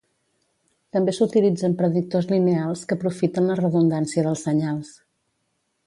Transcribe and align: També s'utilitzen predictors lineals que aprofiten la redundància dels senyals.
També 0.95 1.13
s'utilitzen 1.17 1.75
predictors 1.83 2.29
lineals 2.31 2.83
que 2.91 2.99
aprofiten 2.99 3.51
la 3.53 3.59
redundància 3.63 4.25
dels 4.31 4.47
senyals. 4.49 4.93